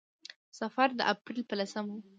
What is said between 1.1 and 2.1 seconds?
اپرېل په لسمه و.